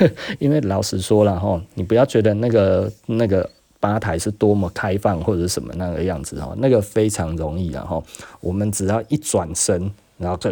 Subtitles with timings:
[0.38, 3.48] 因为老实说了哈，你不要觉得那个那个
[3.80, 8.02] 吧台是多么开放或者什么那个样子哈，那个非常容易然后
[8.40, 10.50] 我们只要一转身，然后就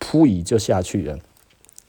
[0.00, 1.18] 噗一就下去了。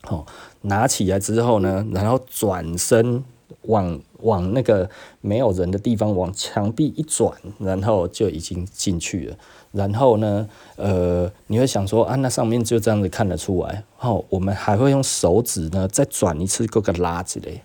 [0.02, 0.26] 好，
[0.62, 3.24] 拿起来之后呢，然后转身
[3.64, 4.90] 往往那个
[5.20, 9.38] 没有人的地方往墙壁一转，然后就已经进去了。
[9.78, 13.84] 然后呢，呃，你会想说啊，那上面就这样子看得出来。
[14.00, 17.64] 哦，我们还会用手指呢，再转一次，给个拉起来，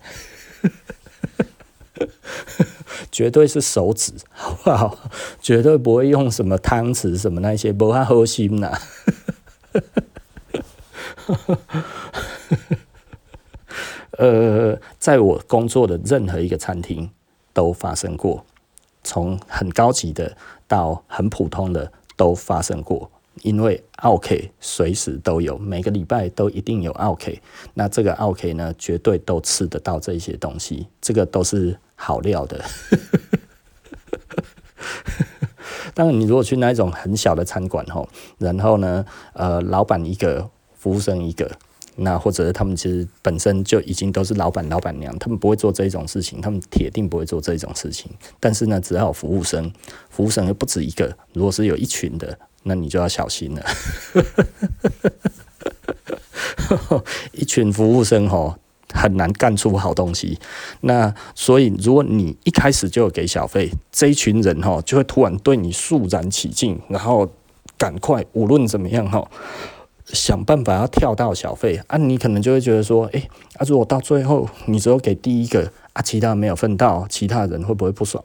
[3.11, 4.97] 绝对是手指，好不好？
[5.41, 8.77] 绝对不会用什么汤匙什么那些，不太核心呐。
[14.17, 17.09] 呃，在我工作的任何一个餐厅
[17.51, 18.45] 都发生过，
[19.03, 20.37] 从很高级的
[20.67, 21.91] 到很普通的。
[22.15, 23.09] 都发生过，
[23.41, 27.41] 因为奥 k 随时都有，每个礼拜都一定有奥 k。
[27.73, 32.63] 那这个奥 k 呢，绝对都吃得到这些东西，这个都是好料的。
[35.95, 41.51] 当然，你如果去那一种很小的餐馆吼，然后呢，呃，老板一个，服务生一个。
[41.95, 48.11] 那或者他们其实本身就已经都是老板、老板娘，他们不会做这种事情，他们铁定不会做这种事情。
[48.39, 49.71] 但是呢，只要服务生，
[50.09, 53.63] 服务生又不止一个，如果是有一群的，那你就要小心了。
[57.33, 58.57] 一群服务生吼，
[58.93, 60.39] 很难干出好东西。
[60.81, 67.29] 那所以，如果你一开始就有给小费，这一群人吼就会突然对你肃然起敬，然后
[67.77, 69.29] 赶快无论怎么样吼。
[70.13, 78.23] 想办法要跳到小费啊，你可能就会觉得说，诶、啊，如果到最后你只有给第一个啊，其他没有分到，其他人会不会不爽？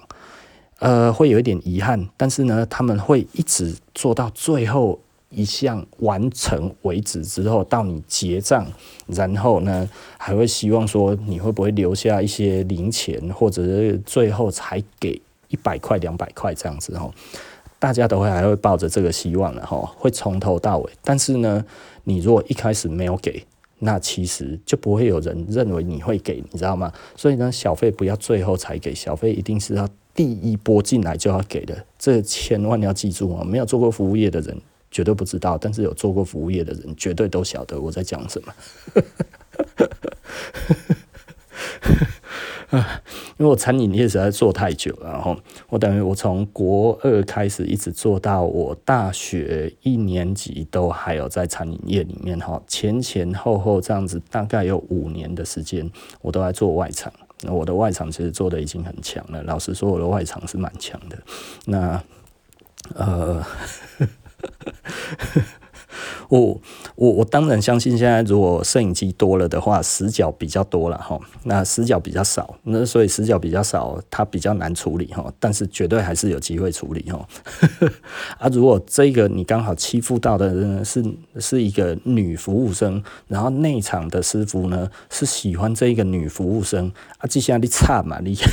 [0.80, 5.00] 呃，会有一点遗憾，但是呢，他们会一直做到最后
[5.30, 8.66] 一项完成为止之后，到你结账，
[9.06, 17.12] 然后呢，还会希望说你会不会留下一些零钱，或者是最后才给一百块、两百块这样子哦。
[17.78, 20.90] 大家都会还会抱着这个希望的哈，会从头到尾。
[21.02, 21.64] 但是呢，
[22.04, 23.44] 你如果一开始没有给，
[23.78, 26.92] 那其实就不会有人认为你会给，你知道吗？
[27.14, 31.84] 所以呢，小费不要最后才给，小费一定是要第一波进来就要给的。
[31.98, 34.60] 这千万要记住哦，没有做过服务业的人
[34.90, 38.52] 绝对不知道，但是有做过服务业的人绝对都晓得我在讲什么。
[42.70, 43.00] 啊，
[43.38, 45.36] 因为我餐饮业实在做太久了，然后
[45.68, 55.90] 我等于我从国二开始一直做到我大学一年级都还有在餐饮业里面哈，前前后后这样子大概有五年的时间，
[56.20, 57.12] 我都在做外场。
[57.42, 61.18] 那我的外场其实做的已经很强了，老实说我的外场是蛮强的。
[61.66, 62.02] 那
[62.94, 63.44] 呃。
[66.28, 66.60] 我
[66.94, 71.18] 我我当然相信，现在如果摄影机多了的话，死角比较多了哈。
[71.44, 75.32] 那死角比较少，那所以死角比较少，它比较难处理哈。
[75.40, 77.26] 但是绝对还是有机会处理哈。
[78.38, 81.02] 啊，如果这个你刚好欺负到的人是
[81.38, 88.36] 是一个女服务生，然后内场的师傅呢是喜欢这一个女服务生啊，这下你差嘛你。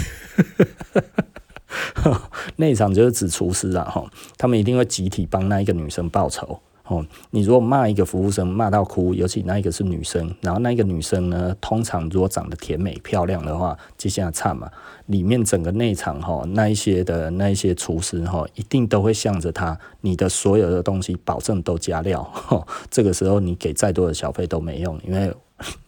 [2.56, 6.60] 内场就是指厨师啊哈，他们一定会集体帮那一个女生报仇。
[6.88, 14.70] 哦，你如果骂一个服务生骂到哭，尤其那一个是女生，然后那一个女生呢，通常如果长得甜美漂亮的话，接下来唱嘛，
[15.08, 22.32] 里面整个内场哈，那一些的那一些厨师哈，一定都会向着他，你的所有的东西保证都加料，
[22.92, 25.34] 这个时候你给再多的小费都没用，因为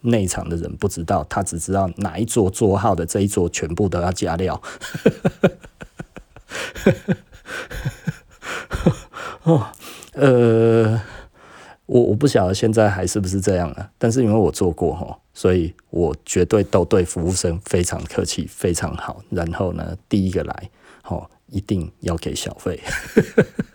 [0.01, 4.59] 内场的人不知道，他只知道哪一桌桌号的这一桌全部都要加料。
[9.43, 9.67] 哦。
[10.19, 10.99] 呃，
[11.85, 19.21] 我我不晓得现在还是不是这样了，但是因为我做过哈，所以我绝对都对服务生非常客气，非常好。
[19.29, 20.69] 然后呢，第一个来，
[21.03, 22.79] 哈，一定要给小费，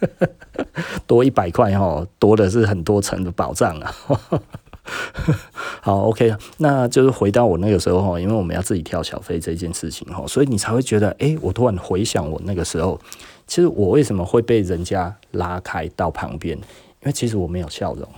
[1.07, 3.95] 多一百块哈，多的是很多层的保障啊。
[5.81, 13.01] 好，OK，那就是回到我那个时候哈，因为我们要自己挑小费这件事情哈，所以你才会觉得，哎、我突然回想我那个时候。
[13.47, 16.57] 其实我为什么会被人家拉开到旁边？
[16.57, 18.09] 因为其实我没有笑容，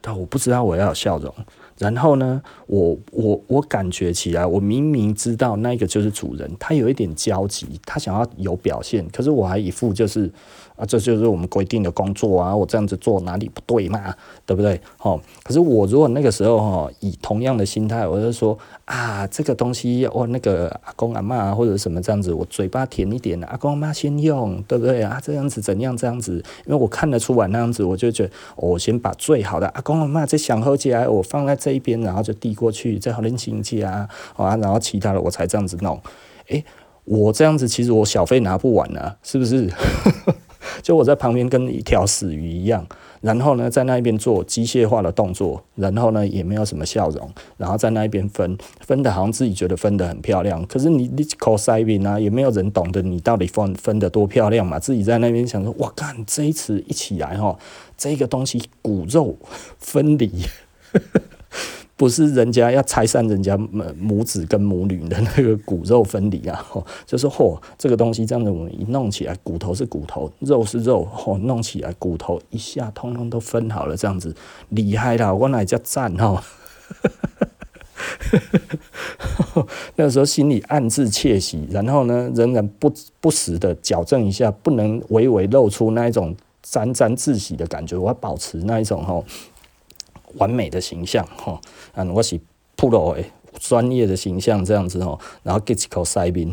[0.00, 1.34] 但我不知道我要有笑容。
[1.78, 10.30] 然后呢，我我我感觉起来，我明明知道那个就是主人，他有一点焦急，他想要有表现，可是我还一副就是。
[10.80, 12.56] 啊，这就是我们规定的工作啊！
[12.56, 14.14] 我这样子做哪里不对嘛？
[14.46, 14.80] 对不对？
[15.02, 25.20] 哦，可是我如果那个时候哈，以同样的心态，我就说啊，这个东西哦，那个阿公阿嬷或者什么这样子，我嘴巴甜一点，阿公阿嬷先用，对不对啊？
[25.22, 25.94] 这样子怎样？
[25.94, 36.00] 这样子，因为我看得出来那样子，我就觉得，我先把最好的阿公阿嬷这想喝起来，我放在这一边，然后就递过去，再好拎请假啊，啊然后其他的我才这样子弄。
[36.48, 36.64] 诶、
[37.04, 39.68] 我这样子其实我小费拿不完啊，是不是？
[40.82, 42.86] 就我在旁边跟一条死鱼一样。
[43.20, 50.64] 然后呢，在那一边做机械化的动作，然后呢，也没有什么笑容，然后在那一边分分的，好像自己觉得分的很漂亮。
[50.64, 54.78] 可是你你口塞边啊，也没有人懂得你到底分分的多漂亮嘛。
[54.78, 57.58] 自己在那边想说，哇，干这一次一起来哈，
[57.98, 59.36] 这个东西骨肉
[59.78, 60.46] 分离。
[62.00, 63.54] 不是人家要拆散人家
[63.98, 66.66] 母子跟母女的那个骨肉分离啊，
[67.04, 74.34] 就是嚯，这个东西这样子我们一弄起来，骨头是骨头，肉是肉，嚯，弄起来骨头一下通通都分好了，这样子
[74.70, 76.42] 厉害啦，我哪叫赞哈，
[79.96, 89.22] 那个时候心里暗自窃喜，然后呢，仍然不不时的矫正一下，不能微微露出那一种沾沾自喜的感觉，我要保持那一种哈。
[90.38, 91.60] 完美的形象，哈，
[91.94, 92.38] 啊，我是
[92.76, 96.52] pro 诶，专业的形象这样子哦，然后给一口塞宾，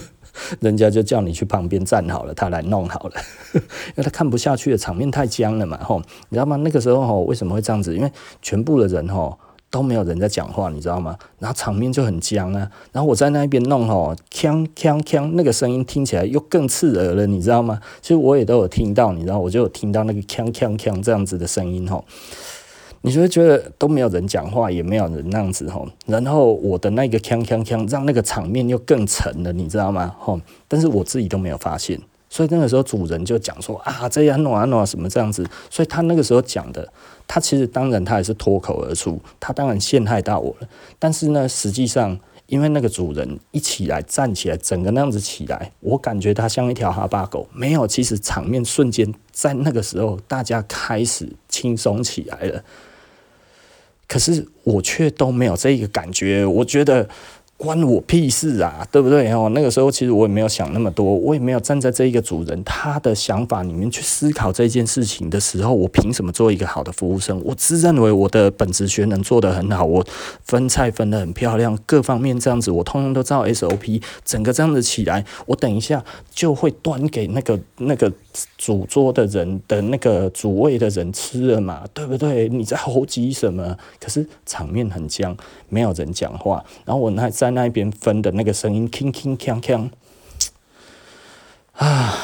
[0.60, 3.12] 人家就叫你去旁边站好了，他来弄好了，
[3.54, 6.56] 因为他看不下去的场面太僵了嘛，吼，你知道吗？
[6.56, 7.94] 那个时候吼，为什么会这样子？
[7.94, 8.10] 因为
[8.40, 9.38] 全部的人吼
[9.70, 11.16] 都没有人在讲话，你知道吗？
[11.38, 17.78] 然后场面就很僵啊，然后我在那边弄吼，锵锵锵，那个声音听起来又更刺耳了，你知道吗？
[18.00, 22.04] 其实我也都有听到，你知道，我就有听到那个锵锵锵这样子的声音吼。
[23.02, 30.14] 你就会觉得都没有人讲话，也没有人那样子吼，然后我的那个锵锵锵，让那个场面又更沉了，你知道吗？
[30.18, 36.92] 吼，但是我自己都没有发现，所以那个时候主人就讲说啊，这样弄啊弄啊什么这样子，所以他那个时候讲的，
[37.26, 40.68] 他其实当然他也是脱口而出，他当然陷害到我了，
[40.98, 42.18] 但是呢，实际上。
[42.48, 47.46] 因为那个主人一起来站起来，整个那样子起来，我感觉他像一条哈巴狗。
[47.52, 52.64] 没有，其实场面瞬间在那个时候，大家开始轻松起来了。
[54.08, 57.08] 可是我却都没有这个感觉，我觉得。
[57.58, 59.50] 关我屁事啊，对不对哦？
[59.52, 67.42] 那个时候其实我也没有想那么多，我也没有站在这一个主人他的想法里面去思考这件事情的时候，我凭什么做一个好的服务生？
[67.44, 70.06] 我自认为我的本职学能做得很好，我
[70.44, 78.12] 分菜分得很漂亮，各方面这样子，我通通都照 SOP，整个这样子起来，我等一下就会端给那个那个
[78.56, 82.48] 主桌的人的那个主位的人吃了嘛，对不对？
[82.48, 83.76] 你在猴急什么？
[83.98, 85.36] 可是场面很僵，
[85.68, 87.47] 没有人讲话，然后我那在。
[87.54, 89.90] 在那边分的那个声音，铿铿锵锵，
[91.72, 92.14] 啊！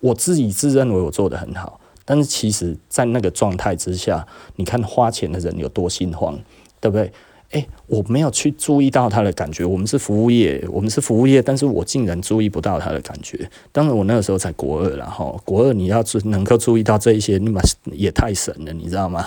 [0.00, 4.26] 我自己自认为我做得很好，但是其实，在那个状态之下，
[4.56, 6.38] 你看花钱的人有多心慌，
[6.80, 7.12] 对不对？
[7.50, 9.64] 诶，我没有去注意到他的感觉。
[9.64, 13.50] 我们是服务业，我们是服务业，但是我竟然注意不到他的感觉。
[13.72, 19.26] 当然，我那个时候才国二，然后国二你要注能够注意到这一些，你妈也太神了，你知道吗？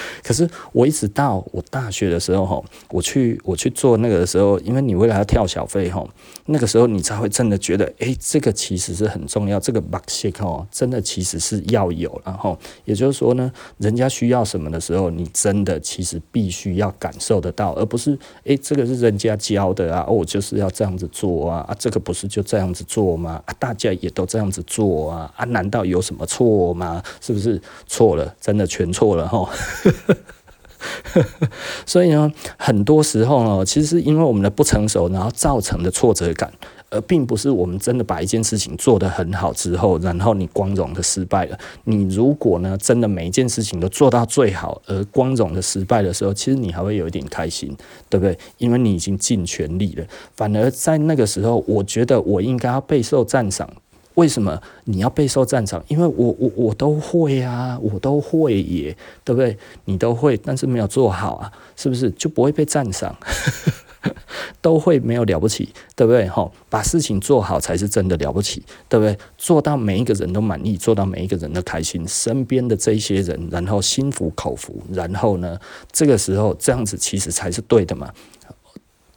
[0.22, 6.04] 可是我一直到我大学的时候，哈，我去我去做那个的时候，因为你为了要跳小费，哈，
[6.46, 23.42] 那个时候你才会真的觉得，哎，这个其实是很重要，这个 b u c k e，真的其实是要有，然后也就是说呢，人家需要什么的时候，你真的其实必须要感受得到，而不是，哎，这个是人家教的啊，我就是要这样子做啊，啊，这个不是就这样子做吗？
[23.46, 27.02] 啊，大家也都这样子做啊，啊，难道有什么错吗？
[27.20, 28.34] 是不是错了？
[28.40, 29.48] 真的全错了，哈。
[31.86, 36.52] 所以呢，很多时候呢，其实是因为我们的不成熟，然后造成的挫折感，
[36.90, 41.58] 而并不是我们真的把一件事情做得很好之后，然后你光荣的失败了。
[41.84, 47.76] 你如果呢，真的每一件事情都做到最好，而光荣的失败的时候，其实你还会有一点开心，
[48.08, 48.36] 对不对？
[48.58, 50.04] 因为你已经尽全力了。
[50.34, 53.70] 反而在那个时候，我觉得我应该要备受赞赏。
[54.14, 55.82] 为什么你要备受赞赏？
[55.88, 59.56] 因为我我我都会啊，我都会耶，对不对？
[59.86, 63.16] 你都会，但是没有做好啊，是不是就不会被赞赏？
[64.60, 66.26] 都会没有了不起，对不对？
[66.26, 69.16] 吼，把事情做好才是真的了不起，对不对？
[69.38, 75.58] 做到每一个人都满意，做到每一个人都开心，身边的这些人，然后心服口服，然后呢，
[75.90, 78.12] 这个时候这样子其实才是对的嘛。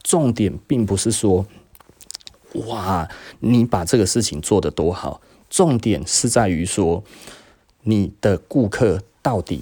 [0.03, 1.45] 重点并不是说。
[2.67, 3.09] 哇，
[3.39, 5.21] 你把这个事情做得多好！
[5.49, 7.03] 重点是在于说，
[7.83, 9.61] 你的顾客到底，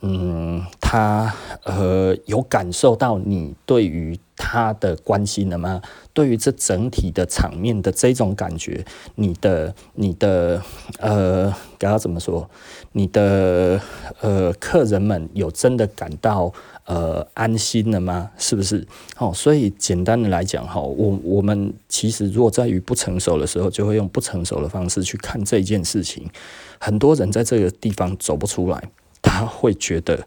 [0.00, 5.80] 嗯，他呃有感受到你对于他的关心了吗？
[6.12, 10.62] 对于这整体的场面的这种感觉，你的你的
[10.98, 12.48] 呃，该要怎么说？
[12.92, 13.80] 你的
[14.20, 16.52] 呃客人们有真的感到？
[16.86, 18.30] 呃，安心了吗？
[18.36, 18.86] 是不是？
[19.16, 26.28] 哦，所以简单的来讲，哈，我我们其实若在于不成熟的时候，就会用不成熟的方式去看这件事情。
[26.78, 28.90] 很多人在这个地方走不出来，
[29.22, 30.26] 他会觉得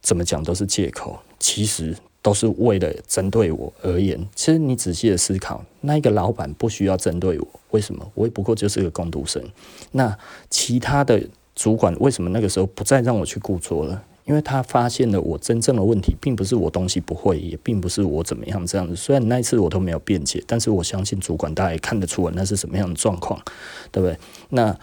[0.00, 4.24] 怎么讲都是借口，其实都是为了针对我而言。
[4.36, 8.08] 其实你仔细的思考，那一个老板不需要针对我，为什么？
[8.14, 9.42] 我也不过就是个工读生。
[9.90, 10.16] 那
[10.48, 11.20] 其他的
[11.56, 14.04] 主管为什么那个时候不再让我去顾作了？
[14.30, 18.94] 因为他发现了我真正的问题，并不是我东西不会，也并不是我怎么样这样子。
[18.94, 23.42] 虽然那一次我都没有辩解，但是我相信主管大概看得出来那是什么样的状况，
[23.90, 24.16] 对不对？
[24.50, 24.78] 那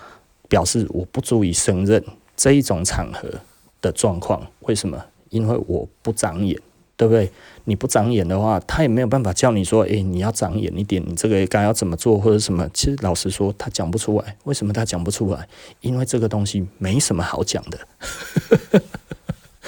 [0.50, 2.04] 表示我不足以胜任
[2.36, 3.30] 这一种场合
[3.82, 4.46] 的状况。
[4.64, 5.02] 为什么？
[5.30, 6.60] 因为我不长眼，
[6.98, 7.32] 对不对？
[7.64, 12.70] 你不长眼的话，他也没有办法叫你说，诶，你要长眼一点，你这个该要怎么做或者什么。
[12.74, 14.36] 其实老实说，他讲不出来。
[14.44, 15.48] 为什么他讲不出来？
[15.80, 17.80] 因为这个东西没什么好讲的。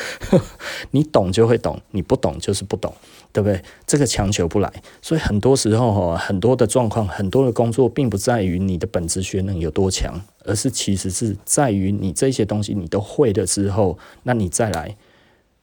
[0.91, 2.93] 你懂就会懂，你不懂就是不懂，
[3.31, 3.61] 对不对？
[3.85, 14.95] 这个强求不来，所以很多时候哈，很多的状况，很多的工作，并不在于你的本职学能有多强，而是其实是在于你这些东西你都会了之后，那你再来，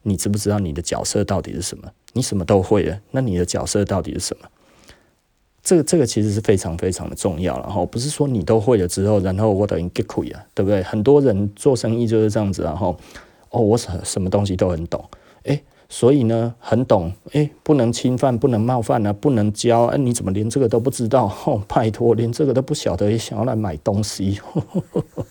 [0.02, 1.90] 你知不知道你的角色到底是什么？
[2.12, 4.49] 你什么都会了，那你的角色到底是什么？
[5.62, 10.83] 这个这个其实是非常非常的重要，然后不是说你都会了之后，然后我等于 get 亏啊，对不对？
[10.83, 12.97] 很多人做生意就是这样子，然后。
[13.57, 15.03] 哦，我什什么东西都很懂，
[15.45, 21.25] 诶，所以呢，很懂，诶，不能侵犯，不能冒犯啊，不能教，哎，你怎么连这个都不知道？
[21.47, 24.83] 哦，拜托，连这个都不晓得，也想要来买东西，呵呵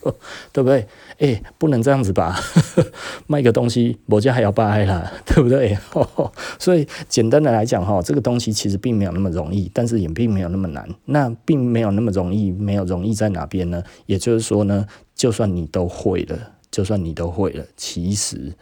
[0.01, 0.15] 呵
[0.51, 0.87] 对不对？
[1.19, 2.35] 诶，不能这样子吧？
[3.27, 5.75] 卖个东西，我家还要掰了， 对不对？
[5.91, 10.89] 呵呵所以简单的来讲，哈，这个东西其实并没有那么容易，但是也并没有那么难。
[11.05, 13.83] 那并没有那么容易，没有容易在哪边呢？
[14.07, 16.54] 也就是说呢，就算你都会了。
[16.75, 18.53] 就算你都会了，其实，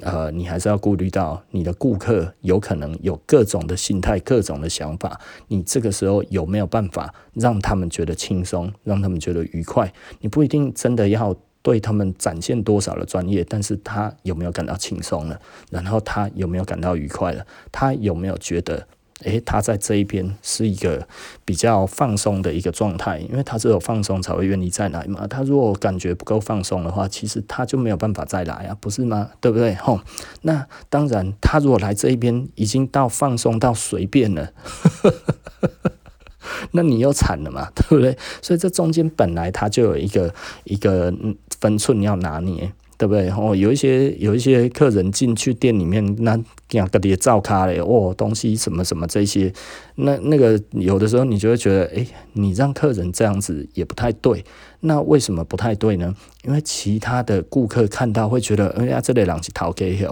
[0.00, 5.20] 呃，你还是要顾虑到你的顾客有可能有各种的心态、各种的想法。
[5.48, 9.92] 你这个时候有没有办法让他们觉得轻松，让他们觉得愉快？
[10.20, 15.38] 你不一定真的要对他们展现多少的专业，但是他有没有感到轻松了？
[15.70, 17.46] 然后他有没有感到愉快了？
[17.70, 18.88] 他有没有觉得？
[19.24, 21.08] 诶，他在这一边是一个
[21.44, 25.26] 比较放松的一个状态，因为他只有放松才会愿意再来嘛。
[25.26, 29.30] 他如果感觉不够放松的话，其实他就没有办法再来啊，不是吗？
[29.40, 29.74] 对不对？
[29.74, 30.00] 吼，
[30.42, 34.52] 那当然，他如果来这一边已经到放松到随便了，
[36.70, 38.16] 那你又惨了嘛，对不对？
[38.40, 40.32] 所以这中间本来他就有一个
[40.62, 41.12] 一个
[41.60, 42.72] 分寸要拿捏。
[42.98, 43.30] 对不对？
[43.30, 46.36] 哦，有一些有一些客人进去店里面，那
[46.70, 49.52] 两个碟照咖嘞，哦，东西什么什么这些，
[49.94, 54.44] 那那个有的时候你就会觉得，哎，你让客人这样子也不太对。
[54.80, 56.12] 那为什么不太对呢？
[56.42, 60.10] 因为其他的顾客看到会觉得，哎呀，这类人是逃给哟，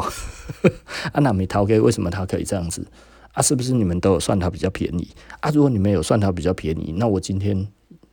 [1.13, 2.87] 啊，那没逃给，为什么他可以这样子？
[3.33, 5.09] 啊，是不是你们都有算他比较便宜？
[5.41, 7.67] 啊，如果你们有算他比较便宜，那我今天。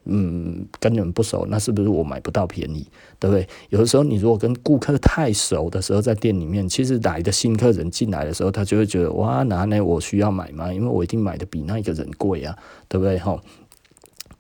[0.05, 2.85] 嗯，跟你们不熟，那是不是我买不到便宜？
[3.19, 3.47] 对不对？
[3.69, 9.79] 有的时候，你如果跟顾客太熟的时候，在店里面，其实来的新客人进来的时候，他就会觉得哇，哪呢？
[9.83, 10.73] 我需要买吗？
[10.73, 12.53] 因为我一定买的比那个人贵啊，
[12.87, 13.17] 对不对？
[13.17, 13.41] 哈，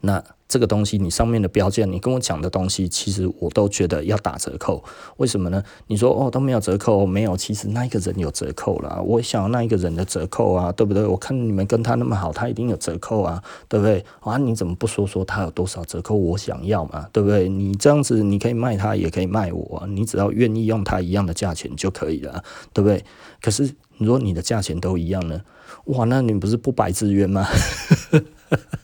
[0.03, 0.23] 那。
[0.45, 4.83] 这个东西，你上面的标价，你跟我讲的东西，其实我都觉得要打折扣。
[5.17, 5.63] 为什么呢？
[5.87, 9.01] 你说哦，都没有折扣，没有，其实那一个人有折扣啦。
[9.03, 11.03] 我想要那一个人的折扣啊，对不对？
[11.07, 14.05] 我看你们跟他那么好，他一定有折扣啊，对不对？
[14.19, 16.13] 啊，你怎么不说说他有多少折扣？
[16.13, 17.49] 我想要嘛，对不对？
[17.49, 23.03] 你这样子，你可以卖他，也可以卖我，你只要愿意用他一样的价钱就可以了，对不对？
[23.41, 25.41] 可是如果你的价钱都一样呢？
[25.85, 27.47] 哇，那你不是不白之冤吗？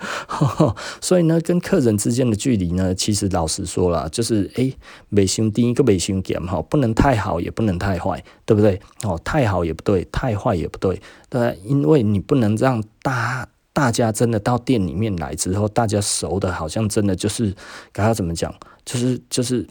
[1.00, 4.74] 所以呢，跟客人之间的距离呢，其实老实说了，就是诶，
[5.12, 8.80] 袂伤低，个眉心点哈，不能太好，也不能太坏，对不对？
[9.02, 17.54] 哦，太好也不对，太坏也不对，对，因为你不能让大大家真的到店里面来之后，大家熟的好像真的就是，
[17.92, 18.52] 该要怎么讲？
[18.84, 19.64] 就是就是，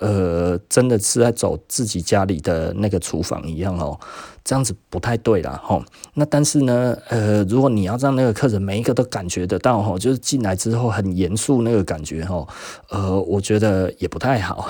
[0.00, 3.98] 呃，真的是在走自己家里的那个厨房一样哦，
[4.44, 5.82] 这样子不太对啦吼。
[6.14, 12.46] 那但是呢，呃，如果你要让那个客人每一个都感觉得到吼，就是进来之后很严肃那个感觉吼，
[12.90, 14.68] 呃，我觉得也不太好。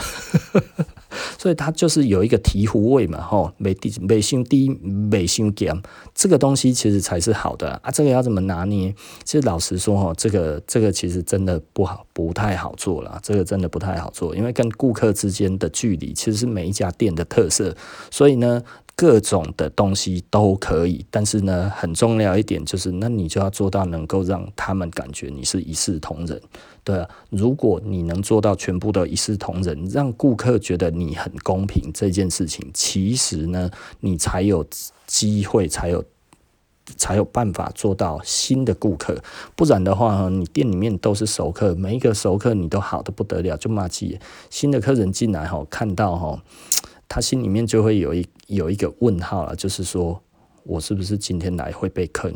[1.38, 5.80] 所以它就是有一个醍醐味嘛，吼，美低美心低美心咸，
[6.14, 7.90] 这个东西其实才是好的啊。
[7.90, 8.94] 这个要怎么拿捏？
[9.24, 13.18] 其实老实说，吼，这个这个其实真的不好，不太好做了。
[13.22, 17.74] 这个真的不太好做，因为跟顾客之间的距离其实是每一家店的特色。
[18.10, 18.62] 所以呢。
[19.00, 26.42] 各种的东西都可以，但是呢，很重要一点就是，那你就要做到能够让他们感觉你是一视同仁，
[26.88, 27.06] 对。
[27.28, 34.66] 如果你能做到全部的一视同仁，让顾客觉得你很公平，这件事情，其实呢，你才有
[35.06, 36.02] 机会，才有
[36.96, 39.22] 才有办法做到新的顾客。
[39.54, 44.18] 不然的话，你店里面都是熟客，每一个熟客你都好的不得了，就骂街。
[44.48, 46.42] 新的客人进来哈，看到哈。
[47.06, 50.22] 他心里面就会有一有一个问号了，就是说
[50.64, 52.32] 我是不是今天来会被坑？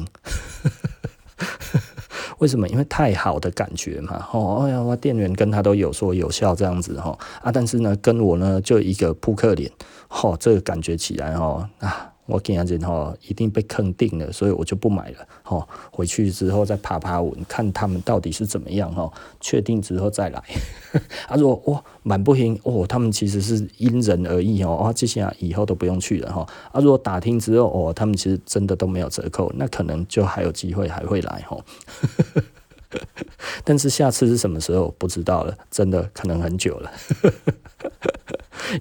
[2.43, 2.67] 为什么？
[2.69, 9.71] 因为太好的感觉嘛，哦，哎呀，我店员跟他都有说有笑这样子哈啊，但是呢，跟我呢就一个扑克脸，
[10.09, 12.12] 哦，这个感觉起来哦啊。
[12.26, 15.26] 我给人家哈，一定被坑定了，所以我就不买了。
[15.43, 18.95] 哈，回去之后再爬爬文，看他们到底是怎么样。
[18.95, 19.11] 哈，
[19.41, 20.43] 确定之后再来。
[21.29, 24.76] 他说：“哇，满不行哦，他们其实是因人而异哦。
[24.76, 26.47] 啊，这些以后都不用去了哈。
[26.71, 31.59] 啊，如果打听之后哦，他们其实真的都没有折扣，那可能就还有机会还会来哈。
[33.64, 36.93] 但是下次是什么时候不知道了，真的可能很久了。”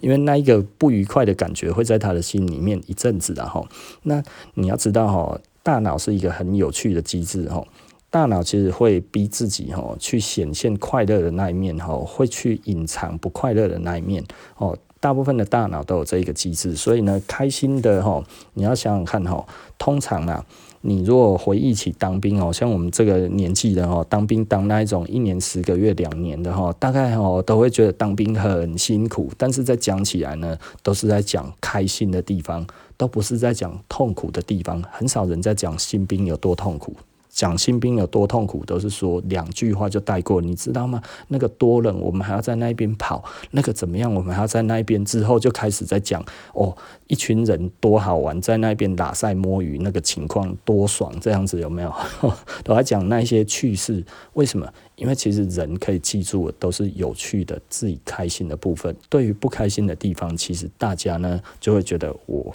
[0.02, 3.64] 因为那一个不愉快的感觉会在他的心里面一阵子的哈。
[4.04, 4.22] 那
[4.54, 7.64] 你要知道哈，大脑是一个很有趣的机制哈。
[8.10, 14.24] 大脑其实会逼自己哈去显现快乐的那一面哈，会去隐藏不快乐的那一面
[14.58, 14.78] 哦。
[15.00, 18.24] 大部分的大脑都有这一个机制，所以呢，开心的哈，
[18.54, 19.46] 你要想想看哈，
[19.78, 20.46] 通常啊。
[20.82, 32.66] 你如果回忆起当兵哦，像我们这个年纪的哦，当兵当那一种一年十个月、两年的哦，大概哦都会觉得当兵很辛苦，但是在讲起来呢，都是在讲开心的地方，
[32.98, 36.96] 都不是在讲痛苦的地方，很少人在讲新兵有多痛苦。
[37.32, 41.02] 讲新兵有多痛苦，都是说两句话就带过，你知道吗？
[41.30, 45.04] 那个多冷，我们还要在那边跑；那个怎么样，我们还要在那边。
[45.06, 46.24] 之后就开始在讲
[46.54, 46.76] 哦，
[47.08, 51.94] 一群人多好玩，在那边打赛摸鱼，那个情况多爽，这样子有没有？
[52.64, 54.04] 都在讲那些趣事。
[54.34, 54.68] 为什么？
[54.96, 58.96] 因为其实人可以记住的都是有趣的、自己开心的部分。
[59.10, 62.54] 对于不开心的地方，其实大家呢就会觉得我。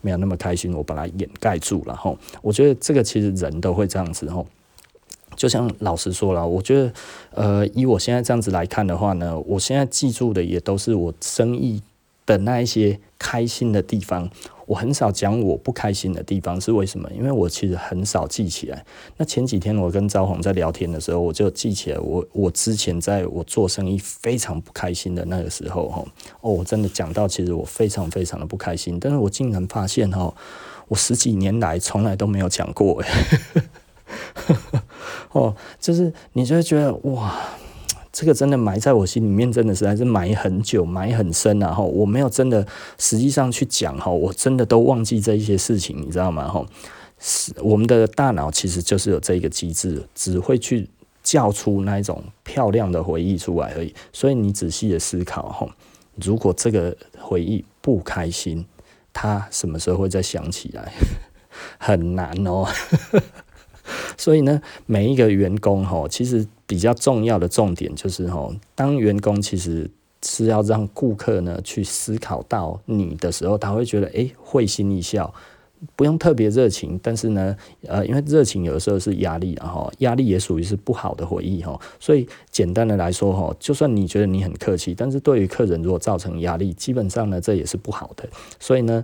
[0.00, 2.18] 没有那么开心，我把它掩盖住了吼。
[2.42, 4.46] 我觉得这个其实人都会这样子吼。
[5.36, 6.92] 就像老实说了，我觉得
[7.30, 11.80] 呃，以我现在这样子来看的话呢，我现在记住的也都是我生意
[12.26, 14.28] 的那一些开心的地方。
[14.68, 17.10] 我很少讲我不开心的地方，是为什么？
[17.10, 18.84] 因为我其实很少记起来。
[19.16, 26.06] 那前几天我跟赵红在聊天的时候，我就记起来我我之前在我做生意非常不开心的那个时候，
[26.42, 30.34] 哦，我真的讲到其实我非常非常的不开心，但是我竟然发现哈，
[30.88, 33.02] 我十几年来从来都没有讲过，
[35.32, 37.34] 哦，就是你就会觉得哇。
[38.18, 41.72] 这个真的埋在我心里面，真的是还是埋很久，埋很深啊！
[41.72, 42.66] 哈，我没有真的
[42.98, 46.48] 实际上去讲哈，我真的都忘记这一些事情，你知道吗？
[46.48, 46.66] 哈，
[47.20, 50.88] 是我们的大脑其实就是有这个机制，只会去
[51.22, 53.94] 叫出那一种漂亮的回忆出来而已。
[54.12, 55.68] 所以你仔细的思考哈，
[56.16, 58.66] 如果这个回忆不开心，
[59.12, 60.92] 他什么时候会再想起来？
[61.78, 62.66] 很难哦。
[64.18, 69.90] 所以呢，每一个员工哈，其实比较重要的重点就是哈，当员工其实
[70.22, 75.32] 是要让顾客呢去思考到你的时候，他会觉得诶，会心一笑，
[75.96, 81.80] 不用特别热情，但是呢，呃，因为热情有的时候是压力，然后压力也属于是不好的回忆哈。
[81.98, 88.28] 所以简单的来说哈，就算你觉得你很客气，但是对于客人如果造成压力，基本上呢，这也是不好的。
[88.60, 89.02] 所以呢。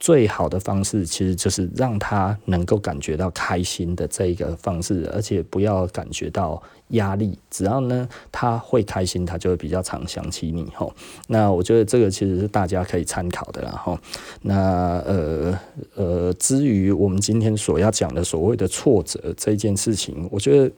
[0.00, 7.36] 最好的方式其实就是让他能够感觉到开心的这一个方式，而且不要感觉到压力。
[7.50, 10.94] 只要呢他会开心，他就会比较常想起你吼。
[11.26, 13.98] 那我觉得这个其实是大家可以参考的啦吼。
[14.42, 15.58] 那呃
[15.96, 20.72] 呃，至于我们今天所要讲的所谓的挫折这件事情，我觉得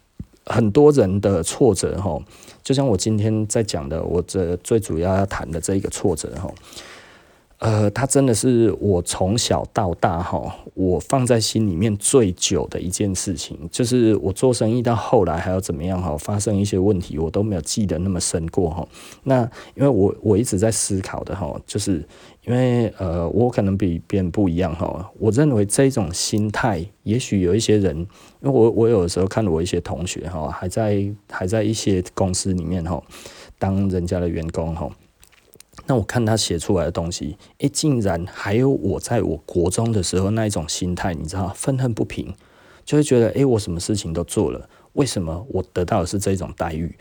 [0.46, 2.22] 很多人的挫折吼，
[2.62, 6.54] 就像我今天在讲的，我这最主要要谈的这一个挫折吼。
[7.62, 18.84] 呃，他真的是我从小到大哈，我放在心里面最久的一件事情，就是我做生意到后来还要怎么样哈，发生一些问题，我都没有记得那么深过哈。
[19.22, 19.42] 那
[19.76, 22.04] 因为我我一直在思考的哈，就是
[22.44, 25.08] 因为呃，我可能比别人不一样哈。
[25.20, 28.06] 我认为这种心态，也许有一些人，因
[28.40, 33.00] 为我我有的时候看我一些同学哈，还在还在一些公司里面哈，
[33.56, 34.90] 当人家的员工哈。
[35.86, 42.32] 那我看他写出来的东西，诶，竟然还有我在我国中的时候那一种心态，你知道，愤恨不平，
[42.84, 46.94] 就会觉得，诶，我什么事情都做了，为什么我得到的是这种待遇？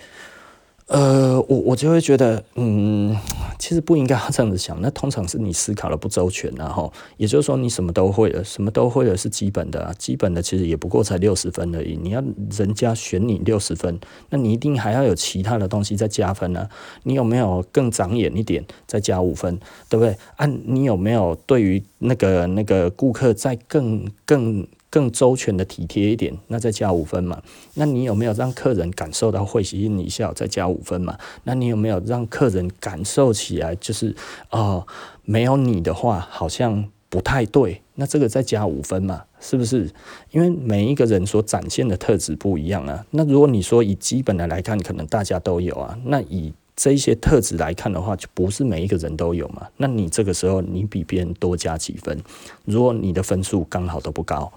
[0.91, 3.17] 呃，我我就会觉得，嗯，
[3.57, 4.77] 其实不应该要这样子想。
[4.81, 11.95] 那通常是你思考的不周全，然后也就是说你什么都会了，什么都会了是基本的，基本的其实也不过才六十分而已。
[11.95, 13.97] 你要人家选你六十分，
[14.31, 16.67] 那你一定还要有其他的东西再加分呢。
[17.03, 20.17] 你有没有更长眼一点，再加五分，对不对？
[20.35, 27.41] 啊，你有没有对于那个那个顾客再更更更周全的体贴一点，那再加五分嘛。
[27.75, 31.17] 那你有没有让客人感受到会心一笑，再加五分嘛？
[31.45, 34.13] 那你有没有让客人感受起来就是
[34.51, 34.85] 哦，
[35.23, 37.81] 没有你的话好像不太对？
[37.95, 39.23] 那这个再加五分嘛？
[39.39, 39.89] 是不是？
[40.31, 43.05] 因为每一个人所展现的特质不一样啊。
[43.11, 45.97] 那如果你说以基本的来看，可能大家都有啊。
[46.03, 49.67] 那以这一些特质来看的话，就不是每一个人都有嘛。
[49.77, 52.17] 那你这个时候你比别人多加几分，
[52.65, 54.51] 如果你的分数刚好都不高，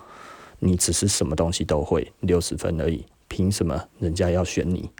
[0.58, 4.90] 你只是什么东西都会六十分而已，凭什么人家要选你？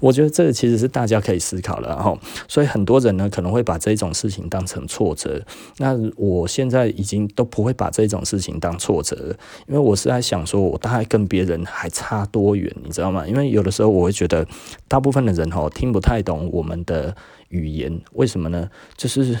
[0.00, 5.40] 我觉得这个其实是大家可以思考的哈，所以很多人呢可能会把这种事情当成挫折。
[5.76, 9.36] 那我现在已经都不会把这种事情当挫折，
[9.68, 13.24] 因为我是在想说，我大概跟别人还差多远，你知道吗？
[13.26, 14.44] 因为有的时候我会觉得，
[14.88, 17.14] 大部分的人哈听不太懂我们的
[17.50, 18.68] 语言，为什么呢？
[18.96, 19.38] 就是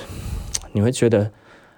[0.72, 1.32] 你会觉得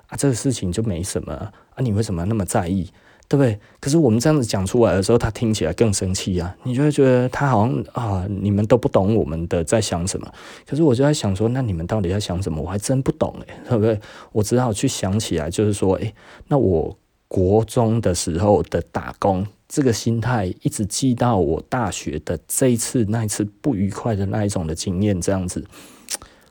[0.08, 2.90] 啊，这个事情就没什么，啊你为什么那么在意？
[3.26, 3.58] 对不对？
[3.80, 6.54] 可是我们这样子讲出来的时候，他听起来更生气啊！
[6.62, 10.30] 你就会觉得他好像啊，你们都不懂我们的在想什么。
[10.66, 12.60] 可是我就在想说，那你们到底在想什么？
[12.60, 13.98] 我还真不懂哎，对不对？
[14.30, 16.12] 我只好去想起来，就是说，哎，
[16.48, 16.94] 那我
[17.26, 25.64] 国中的时候的打工，这个心态一直记到我大学的这一次那一次不愉快的那一种的经验，这样子。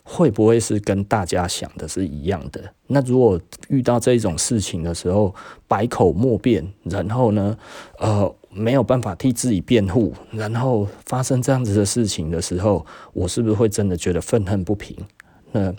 [0.03, 2.61] 会不会是跟大家想的是一样的？
[2.87, 3.39] 那如果
[3.69, 5.33] 遇到这种事情的时候，
[5.67, 7.57] 百口莫辩，然后呢，
[7.97, 14.95] 呃，没有办法替自己辩护，然后发生这样子的事情的时候，我是不是会真的觉得愤恨不平？
[15.53, 15.73] 那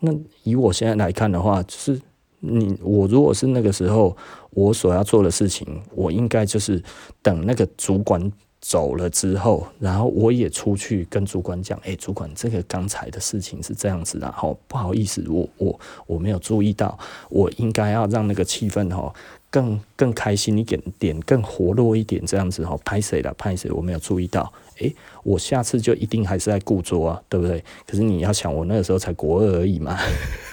[0.00, 0.12] 那
[0.44, 2.00] 以我现在来看的话，就是
[2.40, 4.14] 你我如果是那个时候，
[4.50, 6.82] 我所要做的事情，我应该就是
[7.22, 8.30] 等那个主管。
[8.60, 16.98] 走了之后，然后我也出去跟主管讲：“哎，主管，这个刚才的事情是这样子的，然后不好意思，我我我没有注意到，
[17.30, 19.12] 我应该要让那个气氛哦。”
[19.50, 23.34] 更更开心一点点，更活络一点，这样子哈，拍谁了？
[23.36, 23.68] 拍谁？
[23.72, 27.62] 我没有注意到，诶、我下次就一定还是在顾桌啊，对不对？
[27.84, 29.98] 可是你要想，我那个时候才国二而已嘛，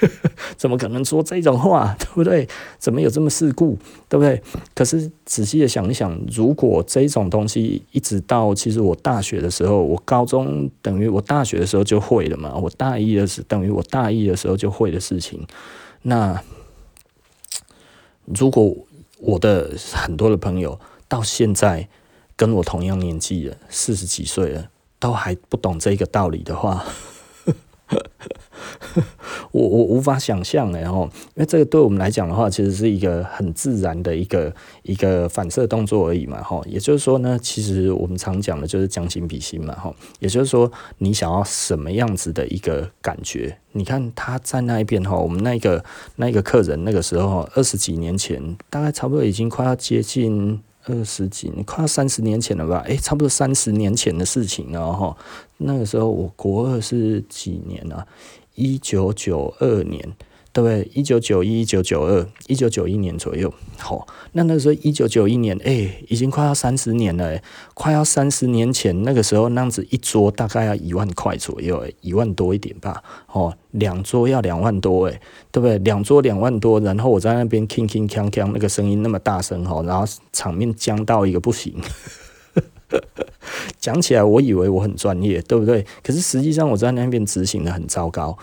[0.58, 2.48] 怎么可能说这种话，对不对？
[2.80, 3.78] 怎么有这么世故，
[4.10, 4.42] 对不对？
[4.74, 15.46] 可是仔细的想一想，如果这种东西一直到其实我大学的时候，我高中等于我大学的时候就会了嘛，我大一的时等于我大一的时候就会的事情，
[16.02, 16.42] 那
[18.26, 18.76] 如果
[19.20, 21.88] 我的很多的朋友到现在
[22.36, 26.86] 跟我同样年纪的，四十几岁了，都还不懂这个道理的话。
[29.58, 36.62] 我我无法想象然后，因为这个对我们来讲的话，其实是一个很自然的一个一个反射动作而已嘛哈。
[36.68, 39.94] 也就是说呢，其实我们常讲的就是将心比心嘛哈。
[40.20, 43.58] 也就是说，你想要什么样子的一个感觉？
[43.72, 45.84] 你看他在那一边哈，我们那个
[46.18, 50.62] 那个客人那个时候二十几年前，大概差不多已经快要接近。
[50.90, 52.82] 二十几，快要三十年前了吧？
[52.88, 55.14] 诶、差不多三十年前的事情了哈。
[55.58, 58.08] 那个时候我国二是几年啊？
[58.58, 60.14] 一九九二年。
[60.54, 60.90] 对不对？
[60.96, 67.40] 一九九一、一九九二、一九九一年左右，好、那那时候一九九一年，哎，已经快要三十年了，
[67.76, 75.78] 快要三十年前那个时候，那样子一桌大概要一万块左右，一万多一点吧，哦，两桌要两万多，哎，对不对？
[75.78, 81.76] 两桌两万多，然后我在那边铿铿锵锵，那个声音那么大声，哈，然后场面僵到一个不行，
[83.88, 85.86] 讲起来我以为我很专业，对不对？
[86.04, 88.38] 可是实际上我在那边执行的很糟糕。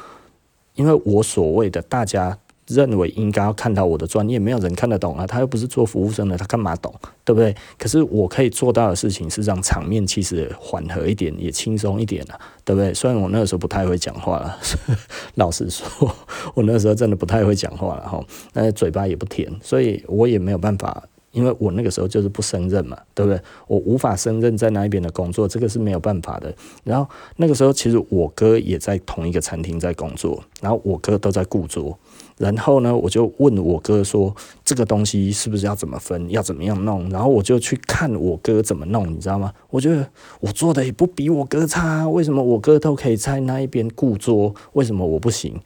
[0.74, 6.90] 因为我所谓的大家认为应该要看到我的专业，没有人看得懂啊，他又不是做服务生的，他干嘛懂，
[7.26, 7.54] 对不对？
[7.78, 12.94] 可是我可以做到的事情是让场面其实缓和一点，也轻松一点啊，对不对？
[12.94, 14.58] 虽然我那个时候不太会讲话了，
[15.36, 16.10] 老实说，
[16.54, 21.04] 我那时候真的不太会讲话了哈，那嘴巴也不甜，所以我也没有办法。
[21.34, 23.38] 因为我那个时候就是不胜任嘛，对不对？
[23.66, 26.54] 我无法胜任在那一边的工作，这个是没有办法的。
[26.84, 31.98] 然后那个时候，其实我哥也在同一个餐厅在工作，然后我哥都在顾桌。
[32.36, 36.28] 然后呢，我就问我哥说：“这个东西是不是要怎么分？
[36.30, 39.52] 要怎么样弄？”然后我就去看我哥怎么弄，你知道吗？
[39.70, 40.04] 我觉得
[40.40, 44.52] 我做的也不比我哥差，为什么我哥都可以在那一边顾桌？
[44.72, 45.60] 为什么我不行？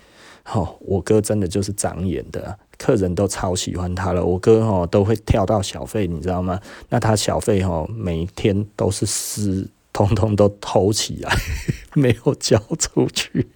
[0.52, 2.58] 哦，我哥真的就是长眼的。
[2.78, 6.60] 客人都超喜欢他了，我哥哦都会跳到小费，你知道吗？
[6.88, 11.36] 那他小费哦每天都是私，通通都偷起来，
[11.94, 13.48] 没有交出去。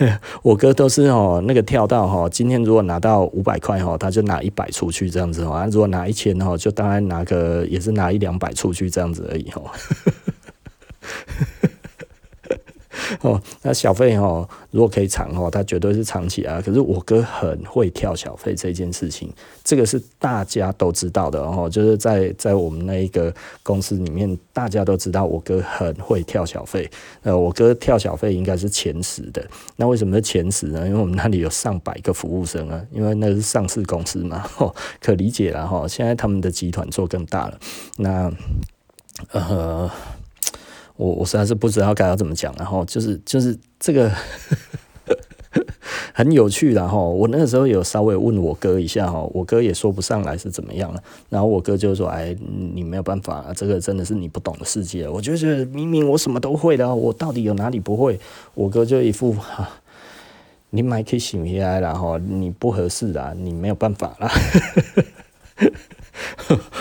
[0.42, 9.70] 我哥都是哦那个跳到吼，今天如果拿到五百块吼，他就拿一百出去这样子吼，如果拿一千吼，就当然拿个也是拿一两百出去这样子而已哦。
[13.22, 16.60] 哦，那小费哦，如果可以长哦，他绝对是长期啊。
[16.64, 19.32] 可是我哥很会跳小费这件事情，
[19.64, 23.32] 这个是大家都知道的哦，就是在在我们那一个
[23.62, 26.88] 公司里面，大家都知道我哥很会跳小费。
[27.22, 29.44] 呃，我哥跳小费应该是前十的。
[29.76, 30.86] 那为什么是前十呢？
[30.86, 35.86] 因为我们那里有上百个服务生啊，因为那是上市公司嘛， 哦，可理解了哈。
[35.88, 37.58] 现在他们的集团做更大了，
[37.98, 38.32] 那
[39.32, 39.90] 呃。
[41.00, 44.12] 我我实在是不知道该要怎么讲，然后就是就是这个
[46.12, 52.36] 很有趣，然后我那个时候有稍微问我哥一下哈，我哥也说不上来是怎么样了，然后我哥就说：“哎，
[52.74, 58.20] 你没有办法，这个真的是你不懂的世界。”我就觉得明明我什么都会的，我到底有哪里不会？
[58.52, 59.66] 我哥就一副哈，
[60.68, 64.30] 你买可以醒回来了哈，你不合适啊，你没有办法啦。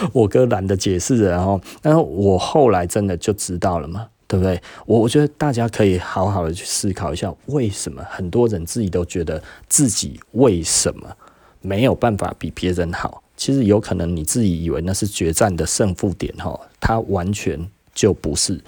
[0.14, 4.62] 我哥懒得解释，然后，但是我后来真的就知道了嘛，对不对？
[4.86, 11.08] 我我觉得大家可以好好的去思考一下，为什么很多人自己都觉得自己为什么
[11.62, 13.24] 没有办法比别人好？
[13.36, 18.60] 其实有可能你自己以为那是决战的胜负点，哈，它完全就不是。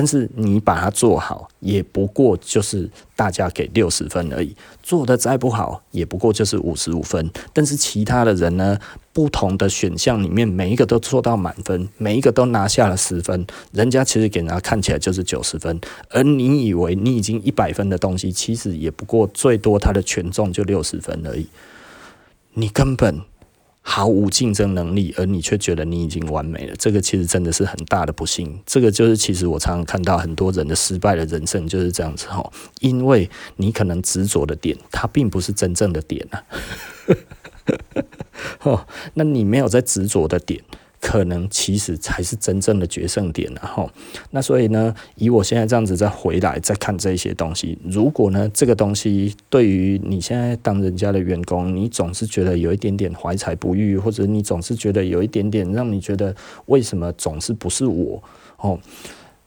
[0.00, 4.56] 但是你把它做好，也不过就是大家给六十分而已。
[4.82, 7.30] 做得再不好，也不过就是五十五分。
[7.52, 8.78] 但是其他的人呢，
[9.12, 13.46] 不同的选项里面，每一个都做到满分，每一个都拿下了十分。
[13.72, 21.46] 人家其实给人家看起来就是九十分，而你以为你已经一百分的东西，其实也不过最多它的权重就六十分而已。
[22.54, 23.20] 你根本。
[23.82, 28.60] 毫无竞争能力，而你却觉得你已经完美了，这个其实真的是很大的不幸。
[28.66, 36.44] 这个就是其实我常常看到很多人的失败的人生就是这样子哦，因为你可能执着的点，它并不是真正的点啊。
[38.62, 40.62] 哦，那你没有在执着的点。
[41.00, 43.90] 可能其实才是真正的决胜点，然后
[44.30, 56.36] 那所以呢，以我现在这样子再回来再看这些东西，如果呢这个东西对于你现在当人家的员工，你总是觉得有一点点怀才不遇，或者你总是觉得有一点点让你觉得
[56.66, 58.22] 为什么总是不是我
[58.58, 58.78] 哦，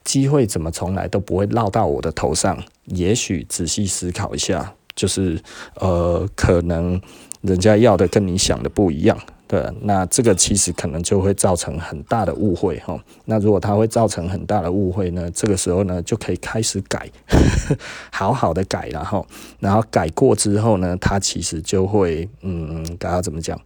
[0.03, 2.61] 机会怎么从来都不会落到我的头上？
[2.85, 5.39] 也许仔细思考一下，就是
[5.75, 6.99] 呃，可能
[7.41, 9.17] 人家要的跟你想的不一样。
[9.45, 12.99] 对，那这个其实可能就会造成很大的误会哈。
[13.25, 17.08] 那如果它会造成很大的误会呢，这个时候呢就可以开始改，
[18.12, 19.27] 好好的改，然后，
[19.60, 23.60] 然后改过之后呢，它其实就会，嗯，该要怎么讲？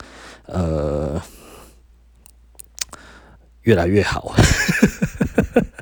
[0.47, 1.21] 呃，
[3.61, 4.33] 越来越好。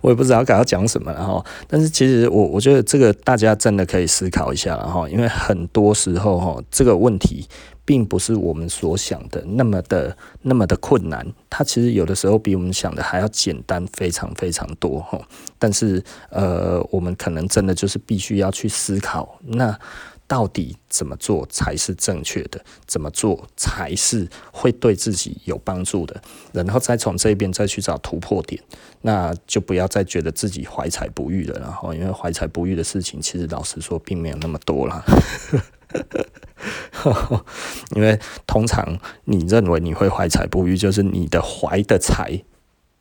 [0.00, 1.44] 我也不知道该要讲什么了哈。
[1.66, 7.46] 但是其实我我觉得这个大家真的可以思考一下了哈，因为很多时候哈，这个问题。
[7.86, 15.20] 并不是我们所想的那么的那么的困难，它其实有的时候比我们想的还要简单，非常非常多哈。
[15.58, 19.78] 但是呃，我们可能真的就是必须要去思考，那
[20.26, 22.64] 到底怎么做才是正确的？
[22.86, 26.22] 怎么做才是会对自己有帮助的？
[26.52, 28.62] 然后再从这边再去找突破点，
[29.02, 31.60] 那就不要再觉得自己怀才不遇了。
[31.60, 35.04] 然后，因为怀才不遇的事情，其实老实说并没有那么多啦。
[37.94, 42.42] 因 为通常你认为你会怀才不遇，就是你的怀的才，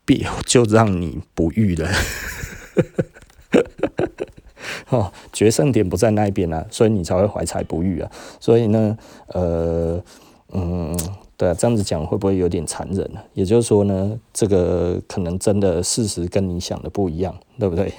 [0.05, 1.89] 必就让你不遇了。
[4.93, 8.11] 哦，决胜点不在那边啊，所以你才会怀才不遇啊。
[8.39, 10.01] 所以呢，呃，
[10.51, 10.97] 嗯，
[11.35, 13.19] 对啊，这样子讲会不会有点残忍呢？
[13.33, 17.91] 也就是说呢，这个可能真的事实跟你想的不一样，对不对？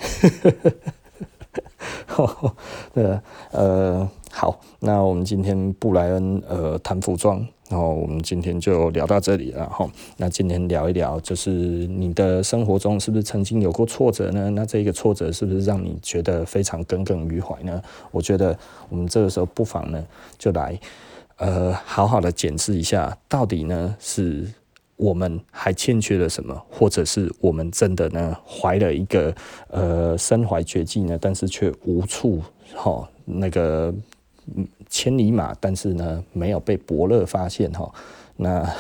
[2.95, 4.09] 对，呃。
[4.37, 9.89] 好，那我们今天布莱恩呃谈服装，然后我们今天就聊到这里了哈。
[10.17, 14.51] 那今天聊一聊，就是你的生活中是不是曾经有过挫折呢？
[14.51, 17.81] 那这个挫折是不是让你觉得非常耿耿于怀呢？
[18.11, 20.05] 我觉得我们这个时候不妨呢，
[20.37, 20.77] 就来
[21.37, 24.45] 呃好好的检视一下，到底呢是
[24.97, 29.33] 我们还欠缺了什么，或者是我们真的呢怀了一个
[29.69, 32.43] 呃身怀绝技呢，但是却无处
[32.75, 33.95] 哈那个。
[34.89, 37.93] 千里马，但是呢，没有被伯乐发现哈。
[38.37, 38.69] 那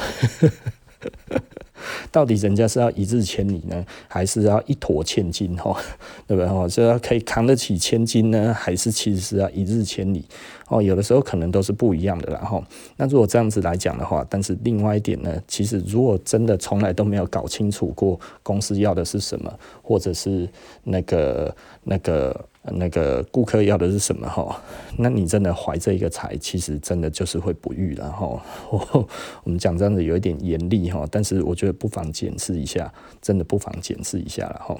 [2.10, 5.78] 到底人家是要一日千里呢，还是要一掷千金哈？
[6.26, 6.66] 对不对哈？
[6.68, 10.24] 是要可以扛得起千金呢，还是其实是要一日千里？
[10.68, 12.32] 哦，有的时候可能都是不一样的。
[12.32, 12.62] 啦哈，
[12.96, 20.48] 那如果这样子来讲的话，但是另外一点呢，其实如果真的从来都没有搞清楚过公司要的是什么，或者是
[20.84, 22.48] 那个那个。
[22.72, 24.60] 那个顾客要的是什么哈，
[24.96, 28.42] 那你真的怀这一个财，其实真的就是会不育了哈。
[29.44, 34.76] 我们讲这样子有一点严厉哈，但是我觉得不妨检视一下，真的不妨检视一下了哈。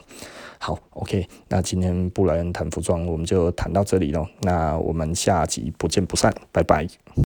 [0.59, 6.89] 好，OK，那今天布莱恩谈服装我们就谈到这里喽，那我们下集不见不散，拜拜。